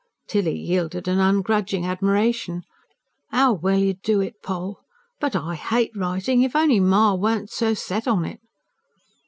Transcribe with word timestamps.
Tilly 0.27 0.57
yielded 0.57 1.07
an 1.07 1.19
ungrudging 1.19 1.85
admiration. 1.85 2.63
"'Ow 3.33 3.53
well 3.53 3.77
you 3.77 3.93
do 3.93 4.19
it, 4.19 4.41
Poll! 4.41 4.79
But 5.19 5.35
I 5.35 5.53
HATE 5.53 5.95
writing. 5.95 6.41
If 6.41 6.55
only 6.55 6.79
ma 6.79 7.13
weren't 7.13 7.51
so 7.51 7.75
set 7.75 8.07
on 8.07 8.25
it!" 8.25 8.39